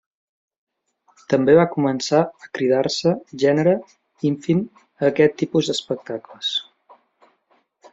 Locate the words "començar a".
1.73-2.49